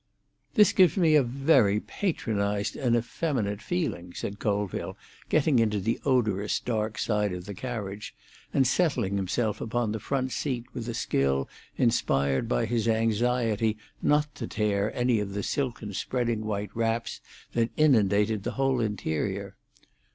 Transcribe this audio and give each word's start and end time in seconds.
"This 0.55 0.73
gives 0.73 0.97
me 0.97 1.13
a 1.13 1.21
very 1.21 1.79
patronised 1.79 2.75
and 2.75 2.95
effeminate 2.95 3.61
feeling," 3.61 4.15
said 4.15 4.39
Colville, 4.39 4.97
getting 5.29 5.59
into 5.59 5.79
the 5.79 5.99
odorous 6.03 6.59
dark 6.59 6.97
of 7.07 7.45
the 7.45 7.53
carriage, 7.53 8.15
and 8.51 8.65
settling 8.65 9.15
himself 9.15 9.61
upon 9.61 9.91
the 9.91 9.99
front 9.99 10.31
seat 10.31 10.65
with 10.73 10.87
a 10.89 10.95
skill 10.95 11.47
inspired 11.77 12.49
by 12.49 12.65
his 12.65 12.87
anxiety 12.87 13.77
not 14.01 14.33
to 14.33 14.47
tear 14.47 14.91
any 14.95 15.19
of 15.19 15.33
the 15.35 15.43
silken 15.43 15.93
spreading 15.93 16.45
white 16.45 16.75
wraps 16.75 17.21
that 17.51 17.69
inundated 17.77 18.41
the 18.41 18.53
whole 18.53 18.79
interior. 18.79 19.55